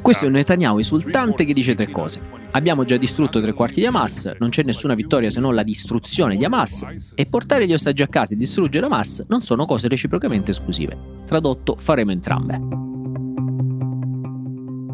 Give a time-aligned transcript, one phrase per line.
[0.00, 2.22] Questo è un Netanyahu esultante che dice tre cose.
[2.52, 6.36] Abbiamo già distrutto tre quarti di Hamas, non c'è nessuna vittoria se non la distruzione
[6.36, 10.52] di Hamas e portare gli ostaggi a casa e distruggere Hamas non sono cose reciprocamente
[10.52, 10.96] esclusive.
[11.26, 12.58] Tradotto, faremo entrambe.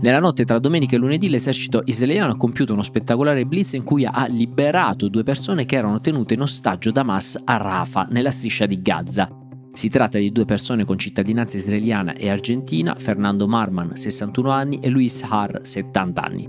[0.00, 4.04] Nella notte tra domenica e lunedì l'esercito israeliano ha compiuto uno spettacolare blitz in cui
[4.04, 8.66] ha liberato due persone che erano tenute in ostaggio da Hamas a Rafah, nella striscia
[8.66, 9.42] di Gaza.
[9.75, 14.90] Si tratta di due persone con cittadinanza israeliana e argentina, Fernando Marman, 61 anni, e
[14.90, 16.49] Luis Har, 70 anni.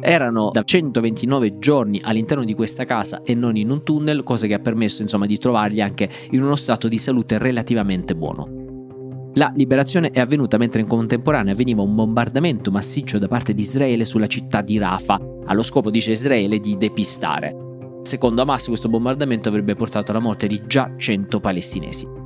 [0.00, 4.54] Erano da 129 giorni all'interno di questa casa e non in un tunnel, cosa che
[4.54, 8.66] ha permesso insomma, di trovarli anche in uno stato di salute relativamente buono.
[9.34, 14.04] La liberazione è avvenuta mentre in contemporanea avveniva un bombardamento massiccio da parte di Israele
[14.04, 17.54] sulla città di Rafah, allo scopo, dice Israele, di depistare.
[18.02, 22.17] Secondo Hamas questo bombardamento avrebbe portato alla morte di già 100 palestinesi.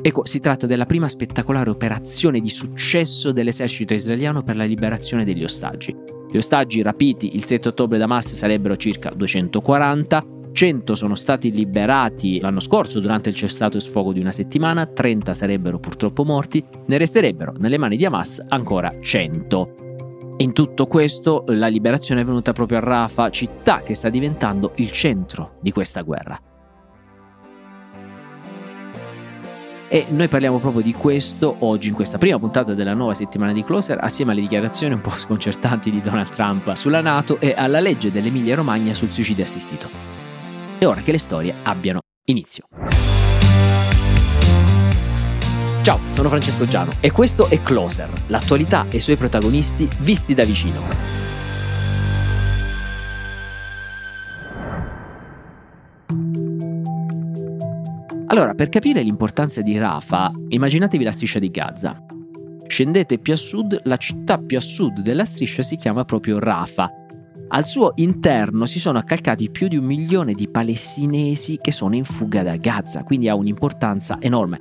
[0.00, 5.42] Ecco, si tratta della prima spettacolare operazione di successo dell'esercito israeliano per la liberazione degli
[5.42, 5.94] ostaggi.
[6.30, 12.40] Gli ostaggi rapiti il 7 ottobre da Hamas sarebbero circa 240, 100 sono stati liberati
[12.40, 16.98] l'anno scorso durante il cessato e sfogo di una settimana, 30 sarebbero purtroppo morti, ne
[16.98, 19.74] resterebbero nelle mani di Hamas ancora 100.
[20.38, 24.92] In tutto questo la liberazione è venuta proprio a Rafah, città che sta diventando il
[24.92, 26.40] centro di questa guerra.
[29.90, 33.64] E noi parliamo proprio di questo oggi in questa prima puntata della nuova settimana di
[33.64, 38.12] Closer assieme alle dichiarazioni un po' sconcertanti di Donald Trump sulla Nato e alla legge
[38.12, 39.88] dell'Emilia Romagna sul suicidio assistito.
[40.76, 42.66] È ora che le storie abbiano inizio.
[45.80, 50.44] Ciao, sono Francesco Giano e questo è Closer, l'attualità e i suoi protagonisti visti da
[50.44, 51.17] vicino.
[58.38, 62.00] Allora, per capire l'importanza di Rafah, immaginatevi la striscia di Gaza.
[62.68, 66.88] Scendete più a sud, la città più a sud della striscia si chiama proprio Rafah.
[67.48, 72.04] Al suo interno si sono accalcati più di un milione di palestinesi che sono in
[72.04, 74.60] fuga da Gaza, quindi ha un'importanza enorme.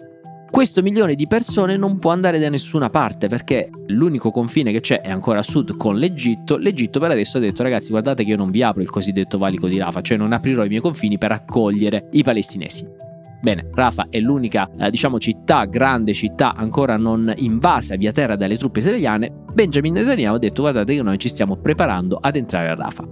[0.50, 5.02] Questo milione di persone non può andare da nessuna parte perché l'unico confine che c'è
[5.02, 6.58] è ancora a sud con l'Egitto.
[6.58, 9.68] L'Egitto per adesso ha detto ragazzi guardate che io non vi apro il cosiddetto valico
[9.68, 13.06] di Rafah, cioè non aprirò i miei confini per accogliere i palestinesi.
[13.40, 18.58] Bene, Rafa è l'unica, eh, diciamo, città, grande città ancora non invasa via terra dalle
[18.58, 19.32] truppe israeliane.
[19.54, 23.08] Benjamin Netanyahu ha detto guardate che noi ci stiamo preparando ad entrare a Rafa.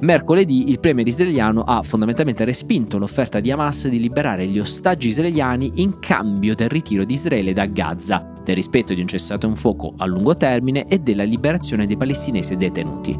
[0.00, 5.72] Mercoledì il premier israeliano ha fondamentalmente respinto l'offerta di Hamas di liberare gli ostaggi israeliani
[5.76, 9.94] in cambio del ritiro di Israele da Gaza, del rispetto di un cessato un fuoco
[9.96, 13.18] a lungo termine e della liberazione dei palestinesi detenuti.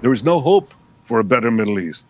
[0.00, 0.74] There is no hope
[1.04, 2.06] for a better Middle East.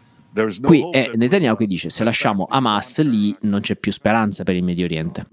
[0.62, 4.62] Qui è Netanyahu che dice se lasciamo Hamas lì non c'è più speranza per il
[4.62, 5.26] Medio Oriente.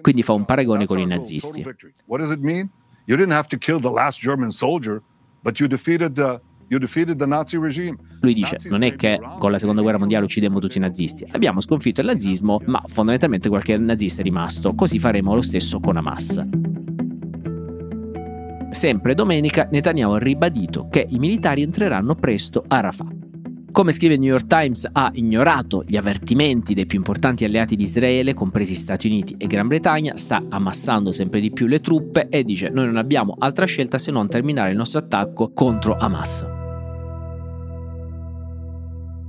[0.00, 1.64] Quindi fa un paragone con i nazisti.
[8.20, 11.60] Lui dice, non è che con la seconda guerra mondiale uccidemmo tutti i nazisti, abbiamo
[11.60, 16.44] sconfitto il nazismo, ma fondamentalmente qualche nazista è rimasto, così faremo lo stesso con Hamas.
[18.70, 23.06] Sempre domenica Netanyahu ha ribadito che i militari entreranno presto a Rafah.
[23.78, 27.84] Come scrive il New York Times, ha ignorato gli avvertimenti dei più importanti alleati di
[27.84, 32.42] Israele, compresi Stati Uniti e Gran Bretagna, sta ammassando sempre di più le truppe e
[32.42, 36.44] dice noi non abbiamo altra scelta se non terminare il nostro attacco contro Hamas.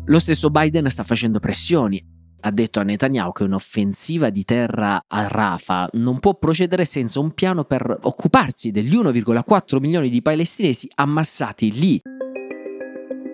[0.05, 2.03] Lo stesso Biden sta facendo pressioni.
[2.39, 7.35] Ha detto a Netanyahu che un'offensiva di terra a Rafah non può procedere senza un
[7.35, 12.01] piano per occuparsi degli 1,4 milioni di palestinesi ammassati lì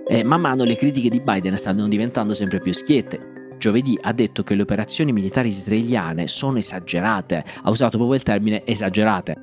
[0.08, 3.34] e man mano le critiche di Biden stanno diventando sempre più schiette.
[3.58, 8.66] Giovedì ha detto che le operazioni militari israeliane sono esagerate, ha usato proprio il termine
[8.66, 9.36] esagerate.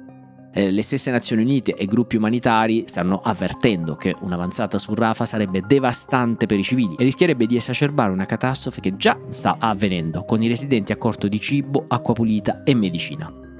[0.54, 6.44] le stesse Nazioni Unite e gruppi umanitari stanno avvertendo che un'avanzata su Rafah sarebbe devastante
[6.44, 10.48] per i civili e rischierebbe di esacerbare una catastrofe che già sta avvenendo, con i
[10.48, 13.51] residenti a corto di cibo, acqua pulita e medicina.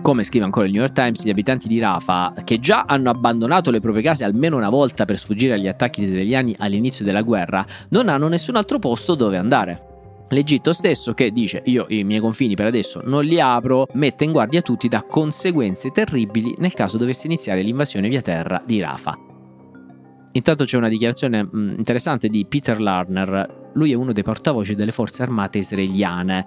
[0.00, 3.70] Come scrive ancora il New York Times, gli abitanti di Rafah, che già hanno abbandonato
[3.70, 8.08] le proprie case almeno una volta per sfuggire agli attacchi israeliani all'inizio della guerra, non
[8.08, 9.82] hanno nessun altro posto dove andare.
[10.30, 14.32] L'Egitto stesso che dice io i miei confini per adesso non li apro, mette in
[14.32, 19.18] guardia tutti da conseguenze terribili nel caso dovesse iniziare l'invasione via terra di Rafah.
[20.32, 24.92] Intanto c'è una dichiarazione mh, interessante di Peter Larner, lui è uno dei portavoci delle
[24.92, 26.46] forze armate israeliane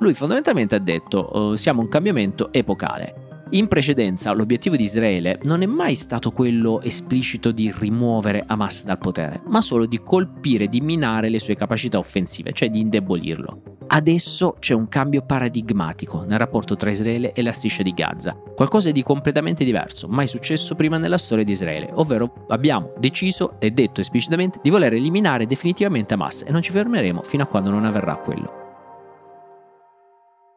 [0.00, 3.28] lui fondamentalmente ha detto uh, siamo un cambiamento epocale.
[3.52, 8.98] In precedenza l'obiettivo di Israele non è mai stato quello esplicito di rimuovere Hamas dal
[8.98, 13.78] potere, ma solo di colpire, di minare le sue capacità offensive, cioè di indebolirlo.
[13.88, 18.92] Adesso c'è un cambio paradigmatico nel rapporto tra Israele e la striscia di Gaza, qualcosa
[18.92, 24.00] di completamente diverso, mai successo prima nella storia di Israele, ovvero abbiamo deciso e detto
[24.00, 28.14] esplicitamente di voler eliminare definitivamente Hamas e non ci fermeremo fino a quando non avverrà
[28.14, 28.59] quello.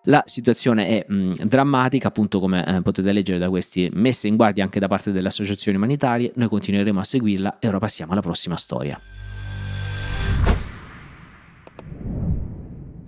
[0.08, 4.64] La situazione è mh, drammatica, appunto come eh, potete leggere da questi messe in guardia
[4.64, 8.58] anche da parte delle associazioni umanitarie, noi continueremo a seguirla e ora passiamo alla prossima
[8.58, 9.00] storia.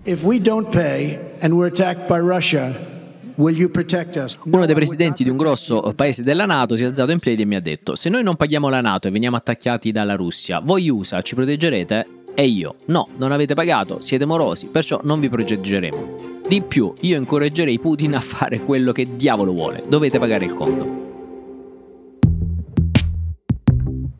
[0.03, 2.93] If we don't pay and we're attacked by Russia,
[3.35, 7.45] uno dei presidenti di un grosso paese della Nato si è alzato in piedi e
[7.45, 10.87] mi ha detto: Se noi non paghiamo la Nato e veniamo attaccati dalla Russia, voi
[10.89, 12.07] USA ci proteggerete?
[12.33, 16.34] E io: No, non avete pagato, siete morosi, perciò non vi proteggeremo.
[16.47, 19.83] Di più, io incoraggerei Putin a fare quello che diavolo vuole.
[19.87, 21.03] Dovete pagare il conto.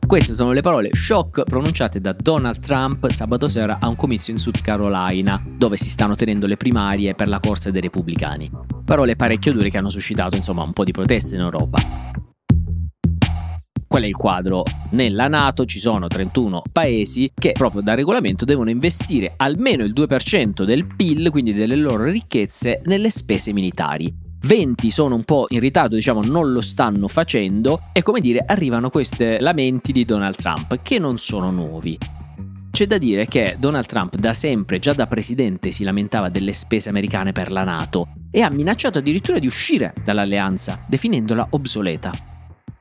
[0.04, 4.40] Queste sono le parole shock pronunciate da Donald Trump sabato sera a un comizio in
[4.40, 8.50] South Carolina, dove si stanno tenendo le primarie per la corsa dei repubblicani.
[8.84, 11.78] Parole parecchio dure che hanno suscitato insomma un po' di proteste in Europa.
[13.96, 14.62] Qual è il quadro?
[14.90, 20.64] Nella Nato ci sono 31 paesi che proprio da regolamento devono investire almeno il 2%
[20.64, 24.14] del PIL, quindi delle loro ricchezze, nelle spese militari.
[24.42, 28.90] 20 sono un po' in ritardo, diciamo non lo stanno facendo e come dire arrivano
[28.90, 31.96] questi lamenti di Donald Trump che non sono nuovi.
[32.70, 36.90] C'è da dire che Donald Trump da sempre, già da presidente, si lamentava delle spese
[36.90, 42.34] americane per la Nato e ha minacciato addirittura di uscire dall'alleanza, definendola obsoleta.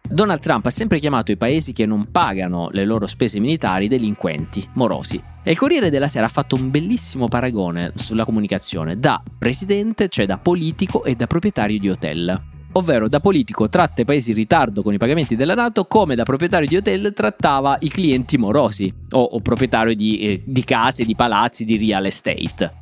[0.09, 4.67] Donald Trump ha sempre chiamato i paesi che non pagano le loro spese militari delinquenti,
[4.73, 5.21] morosi.
[5.43, 10.25] E il Corriere della Sera ha fatto un bellissimo paragone sulla comunicazione da presidente, cioè
[10.25, 12.41] da politico e da proprietario di hotel.
[12.73, 16.23] Ovvero da politico tratta i paesi in ritardo con i pagamenti della Nato come da
[16.23, 21.15] proprietario di hotel trattava i clienti morosi o, o proprietario di, eh, di case, di
[21.15, 22.73] palazzi, di real estate.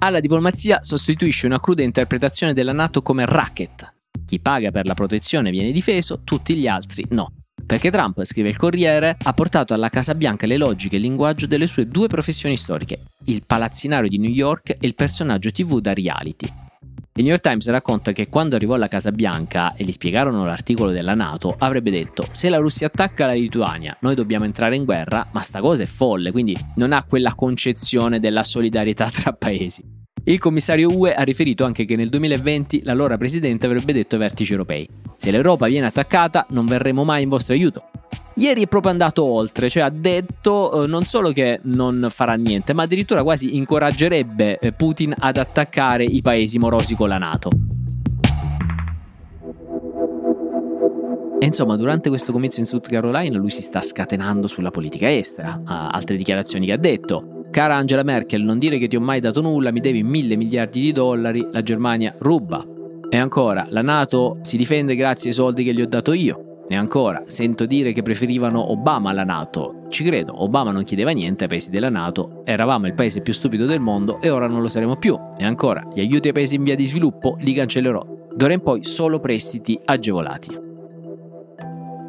[0.00, 3.92] Alla diplomazia sostituisce una cruda interpretazione della Nato come racket,
[4.28, 7.32] chi paga per la protezione viene difeso, tutti gli altri no.
[7.64, 11.46] Perché Trump, scrive il Corriere, ha portato alla Casa Bianca le logiche e il linguaggio
[11.46, 15.94] delle sue due professioni storiche, il palazzinario di New York e il personaggio TV da
[15.94, 16.46] reality.
[16.46, 20.92] Il New York Times racconta che quando arrivò alla Casa Bianca e gli spiegarono l'articolo
[20.92, 25.26] della Nato, avrebbe detto: Se la Russia attacca la Lituania, noi dobbiamo entrare in guerra,
[25.32, 29.97] ma sta cosa è folle, quindi non ha quella concezione della solidarietà tra paesi.
[30.28, 34.52] Il commissario UE ha riferito anche che nel 2020 l'allora presidente avrebbe detto ai vertici
[34.52, 34.86] europei:
[35.16, 37.84] Se l'Europa viene attaccata, non verremo mai in vostro aiuto.
[38.34, 42.74] Ieri è proprio andato oltre, cioè ha detto eh, non solo che non farà niente,
[42.74, 47.48] ma addirittura quasi incoraggerebbe eh, Putin ad attaccare i paesi morosi con la Nato.
[51.40, 55.58] E insomma, durante questo comizio in South Carolina lui si sta scatenando sulla politica estera.
[55.64, 57.37] Ha altre dichiarazioni che ha detto.
[57.50, 60.80] Cara Angela Merkel, non dire che ti ho mai dato nulla, mi devi mille miliardi
[60.80, 62.64] di dollari, la Germania ruba.
[63.10, 66.62] E ancora, la Nato si difende grazie ai soldi che gli ho dato io.
[66.68, 69.86] E ancora, sento dire che preferivano Obama alla Nato.
[69.88, 73.64] Ci credo, Obama non chiedeva niente ai paesi della Nato, eravamo il paese più stupido
[73.64, 75.18] del mondo e ora non lo saremo più.
[75.38, 78.06] E ancora, gli aiuti ai paesi in via di sviluppo li cancellerò.
[78.34, 80.67] D'ora in poi solo prestiti agevolati.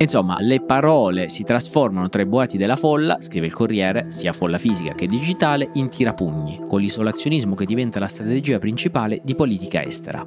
[0.01, 4.57] Insomma, le parole si trasformano tra i boati della folla, scrive il Corriere, sia folla
[4.57, 10.25] fisica che digitale, in tirapugni, con l'isolazionismo che diventa la strategia principale di politica estera.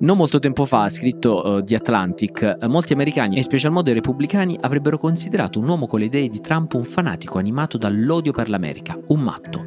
[0.00, 3.72] Non molto tempo fa, ha scritto uh, The Atlantic, uh, molti americani, e in special
[3.72, 7.78] modo i repubblicani, avrebbero considerato un uomo con le idee di Trump un fanatico animato
[7.78, 9.64] dall'odio per l'America, un matto.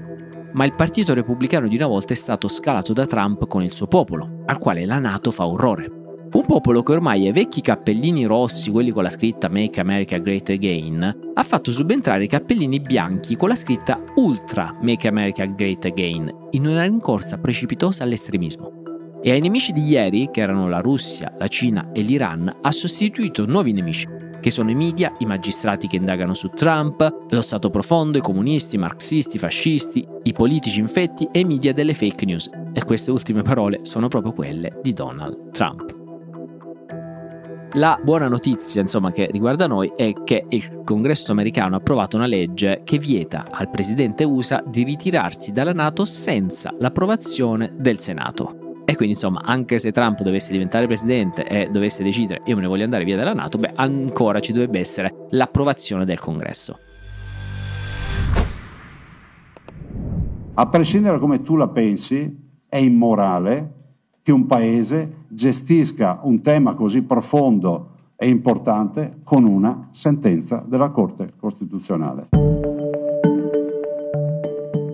[0.51, 3.87] Ma il partito repubblicano di una volta è stato scalato da Trump con il suo
[3.87, 6.04] popolo, al quale la Nato fa orrore.
[6.35, 10.49] Un popolo che ormai ai vecchi cappellini rossi, quelli con la scritta Make America Great
[10.49, 16.29] Again, ha fatto subentrare i cappellini bianchi con la scritta Ultra Make America Great Again,
[16.51, 18.69] in una rincorsa precipitosa all'estremismo.
[19.21, 23.45] E ai nemici di ieri, che erano la Russia, la Cina e l'Iran, ha sostituito
[23.45, 24.05] nuovi nemici,
[24.41, 28.75] che sono i media, i magistrati che indagano su Trump, lo Stato profondo, i comunisti,
[28.75, 32.49] i marxisti, i fascisti, i politici infetti e i media delle fake news.
[32.73, 36.03] E queste ultime parole sono proprio quelle di Donald Trump.
[37.75, 42.25] La buona notizia, insomma, che riguarda noi è che il congresso americano ha approvato una
[42.25, 48.83] legge che vieta al presidente USA di ritirarsi dalla NATO senza l'approvazione del Senato.
[48.85, 52.67] E quindi, insomma, anche se Trump dovesse diventare presidente e dovesse decidere io me ne
[52.67, 56.79] voglio andare via dalla NATO, beh, ancora ci dovrebbe essere l'approvazione del congresso.
[60.53, 63.73] A prescindere da come tu la pensi, è immorale
[64.25, 71.33] che un paese gestisca un tema così profondo e importante con una sentenza della Corte
[71.39, 72.29] Costituzionale.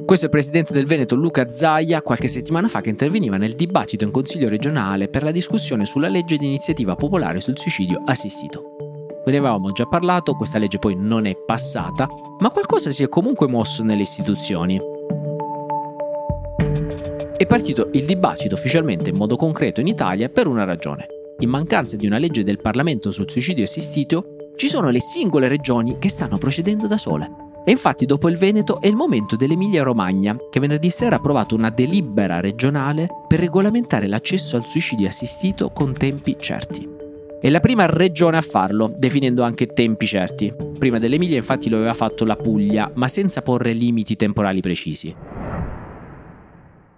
[0.05, 4.03] Questo è il presidente del Veneto Luca Zaia qualche settimana fa che interveniva nel dibattito
[4.03, 8.75] in Consiglio regionale per la discussione sulla legge di iniziativa popolare sul suicidio assistito.
[9.23, 12.05] Ve ne avevamo già parlato, questa legge poi non è passata,
[12.39, 14.90] ma qualcosa si è comunque mosso nelle istituzioni.
[17.41, 21.07] È partito il dibattito ufficialmente in modo concreto in Italia per una ragione.
[21.39, 25.97] In mancanza di una legge del Parlamento sul suicidio assistito, ci sono le singole regioni
[25.97, 27.27] che stanno procedendo da sole.
[27.65, 31.55] E infatti dopo il Veneto è il momento dell'Emilia Romagna, che venerdì sera ha approvato
[31.55, 36.87] una delibera regionale per regolamentare l'accesso al suicidio assistito con tempi certi.
[37.41, 40.53] È la prima regione a farlo, definendo anche tempi certi.
[40.77, 45.30] Prima dell'Emilia infatti lo aveva fatto la Puglia, ma senza porre limiti temporali precisi.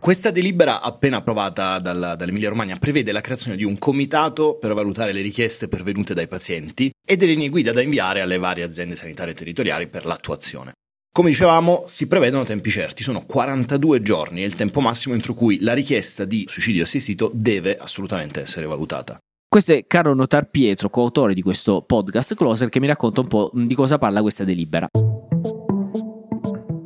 [0.04, 5.14] Questa delibera appena approvata dalla, dall'Emilia Romagna prevede la creazione di un comitato per valutare
[5.14, 9.34] le richieste pervenute dai pazienti e delle linee guida da inviare alle varie aziende sanitarie
[9.34, 10.74] territoriali per l'attuazione.
[11.10, 15.62] Come dicevamo, si prevedono tempi certi, sono 42 giorni, è il tempo massimo entro cui
[15.62, 19.18] la richiesta di suicidio assistito deve assolutamente essere valutata.
[19.48, 23.52] Questo è Carlo Notar Pietro, coautore di questo podcast Closer, che mi racconta un po'
[23.54, 24.86] di cosa parla questa delibera.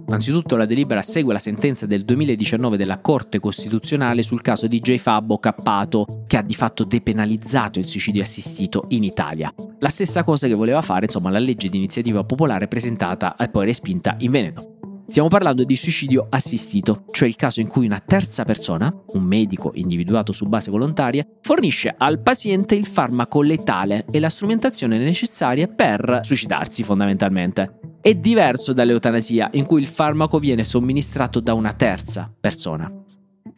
[0.09, 4.95] Anzitutto la delibera segue la sentenza del 2019 della Corte Costituzionale sul caso di J.
[4.97, 9.53] Fabbo Cappato, che ha di fatto depenalizzato il suicidio assistito in Italia.
[9.79, 13.65] La stessa cosa che voleva fare, insomma, la legge di iniziativa popolare presentata e poi
[13.65, 14.75] respinta in Veneto.
[15.07, 19.71] Stiamo parlando di suicidio assistito, cioè il caso in cui una terza persona, un medico
[19.75, 26.21] individuato su base volontaria, fornisce al paziente il farmaco letale e la strumentazione necessaria per
[26.23, 27.86] suicidarsi fondamentalmente.
[28.07, 32.89] È diverso dall'eutanasia, in cui il farmaco viene somministrato da una terza persona.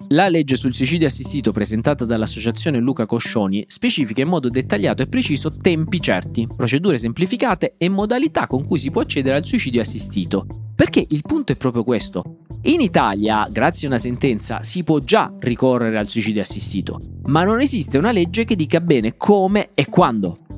[0.07, 5.55] La legge sul suicidio assistito presentata dall'associazione Luca Coscioni specifica in modo dettagliato e preciso
[5.55, 10.47] tempi certi, procedure semplificate e modalità con cui si può accedere al suicidio assistito.
[10.73, 12.37] Perché il punto è proprio questo.
[12.63, 17.61] In Italia, grazie a una sentenza, si può già ricorrere al suicidio assistito, ma non
[17.61, 20.48] esiste una legge che dica bene come e quando.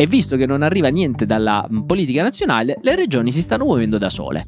[0.00, 4.08] E visto che non arriva niente dalla politica nazionale, le regioni si stanno muovendo da
[4.08, 4.46] sole.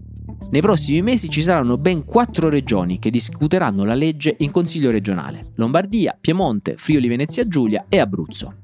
[0.48, 5.46] Nei prossimi mesi ci saranno ben quattro regioni che discuteranno la legge in Consiglio regionale:
[5.56, 8.54] Lombardia, Piemonte, Friuli Venezia Giulia e Abruzzo.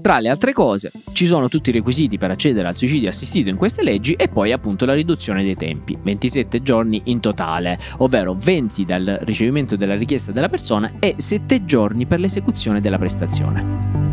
[0.00, 3.56] Tra le altre cose, ci sono tutti i requisiti per accedere al suicidio assistito in
[3.56, 8.86] queste leggi e poi appunto la riduzione dei tempi, 27 giorni in totale, ovvero 20
[8.86, 14.05] dal ricevimento della richiesta della persona e 7 giorni per l'esecuzione della prestazione.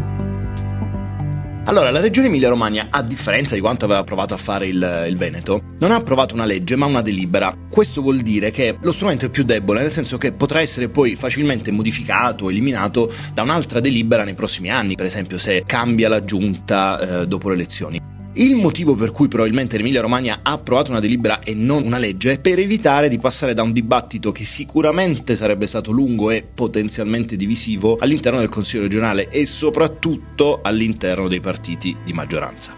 [1.65, 5.63] Allora, la regione Emilia-Romagna, a differenza di quanto aveva provato a fare il, il, Veneto,
[5.79, 7.55] non ha approvato una legge ma una delibera.
[7.69, 11.15] Questo vuol dire che lo strumento è più debole, nel senso che potrà essere poi
[11.15, 16.25] facilmente modificato o eliminato da un'altra delibera nei prossimi anni, per esempio se cambia la
[16.25, 18.02] giunta eh, dopo le elezioni.
[18.35, 22.31] Il motivo per cui probabilmente l'Emilia Romagna ha approvato una delibera e non una legge
[22.31, 27.35] è per evitare di passare da un dibattito che sicuramente sarebbe stato lungo e potenzialmente
[27.35, 32.75] divisivo all'interno del Consiglio regionale e soprattutto all'interno dei partiti di maggioranza.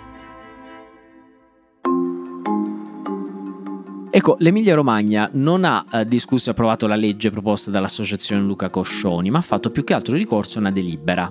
[4.11, 9.29] Ecco, l'Emilia Romagna non ha eh, discusso e approvato la legge proposta dall'associazione Luca Coscioni,
[9.29, 11.29] ma ha fatto più che altro ricorso a una delibera.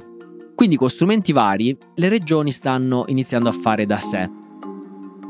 [0.64, 4.30] Quindi con strumenti vari le regioni stanno iniziando a fare da sé.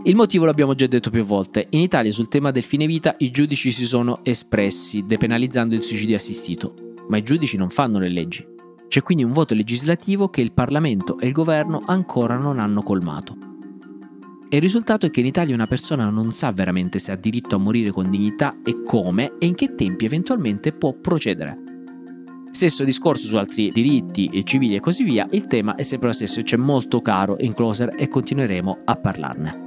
[0.04, 3.32] Il motivo l'abbiamo già detto più volte, in Italia sul tema del fine vita i
[3.32, 6.74] giudici si sono espressi depenalizzando il suicidio assistito,
[7.08, 8.46] ma i giudici non fanno le leggi.
[8.86, 13.36] C'è quindi un voto legislativo che il Parlamento e il governo ancora non hanno colmato.
[14.48, 17.56] E il risultato è che in Italia una persona non sa veramente se ha diritto
[17.56, 21.73] a morire con dignità e come e in che tempi eventualmente può procedere.
[22.54, 26.38] Stesso discorso su altri diritti civili e così via, il tema è sempre lo stesso
[26.38, 29.62] e c'è molto caro in Closer e continueremo a parlarne.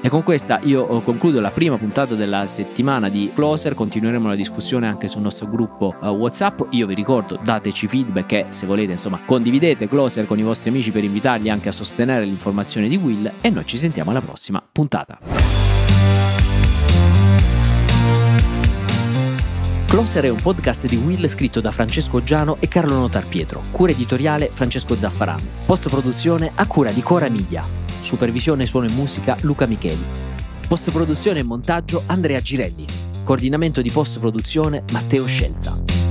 [0.00, 4.86] E con questa io concludo la prima puntata della settimana di Closer, continueremo la discussione
[4.86, 6.60] anche sul nostro gruppo uh, WhatsApp.
[6.70, 10.92] Io vi ricordo, dateci feedback e se volete, insomma, condividete Closer con i vostri amici
[10.92, 15.39] per invitarli anche a sostenere l'informazione di Will e noi ci sentiamo alla prossima puntata.
[20.00, 23.92] Closer è un podcast di Will scritto da Francesco Giano e Carlo Notar Pietro, cura
[23.92, 27.62] editoriale Francesco Zaffarano, post produzione a cura di Cora Media,
[28.00, 30.02] supervisione suono e musica Luca Micheli,
[30.66, 32.86] post produzione e montaggio Andrea Girelli,
[33.24, 36.09] coordinamento di post produzione Matteo Scelza.